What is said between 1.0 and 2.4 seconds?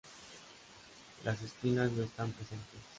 Las espinas no están